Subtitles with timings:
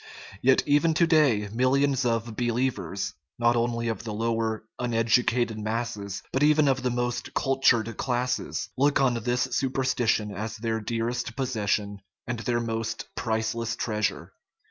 [0.41, 6.41] Yet even to day millions of" believers" not only of the lower, uneducated masses, but
[6.41, 11.99] even of the most cultured classes look on this superstition as their dearest pos session
[12.25, 14.33] and their most "priceless treasure."